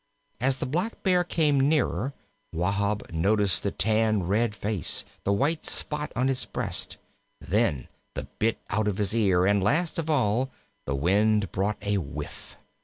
As 0.39 0.57
the 0.57 0.65
Blackbear 0.65 1.23
came 1.23 1.59
nearer 1.69 2.15
Wahb 2.51 3.11
noticed 3.13 3.61
the 3.61 3.69
tan 3.69 4.23
red 4.23 4.55
face, 4.55 5.05
the 5.25 5.31
white 5.31 5.63
spot 5.63 6.11
on 6.15 6.27
his 6.27 6.43
breast, 6.43 6.97
and 7.39 7.49
then 7.51 7.87
the 8.15 8.23
bit 8.39 8.57
out 8.71 8.87
of 8.87 8.97
his 8.97 9.13
ear, 9.13 9.45
and 9.45 9.61
last 9.63 9.99
of 9.99 10.09
all 10.09 10.49
the 10.85 10.95
wind 10.95 11.51
brought 11.51 11.77
a 11.83 11.99
whiff. 11.99 12.55